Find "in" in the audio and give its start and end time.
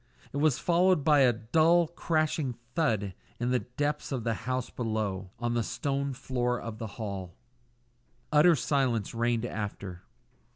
3.39-3.51